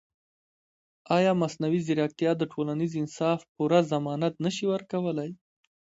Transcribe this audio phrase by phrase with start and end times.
[1.17, 5.29] ایا مصنوعي ځیرکتیا د ټولنیز انصاف پوره ضمانت نه شي ورکولی؟